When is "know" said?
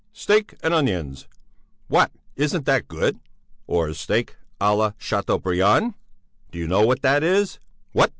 6.67-6.83